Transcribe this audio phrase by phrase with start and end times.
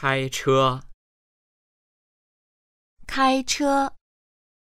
[0.00, 0.80] 开车。
[3.06, 3.99] 开车。